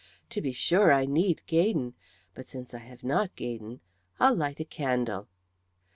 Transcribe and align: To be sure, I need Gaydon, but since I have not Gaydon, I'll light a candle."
To 0.31 0.41
be 0.41 0.51
sure, 0.51 0.91
I 0.91 1.05
need 1.05 1.43
Gaydon, 1.45 1.93
but 2.33 2.47
since 2.47 2.73
I 2.73 2.79
have 2.79 3.03
not 3.03 3.35
Gaydon, 3.35 3.81
I'll 4.19 4.33
light 4.33 4.59
a 4.59 4.65
candle." 4.65 5.27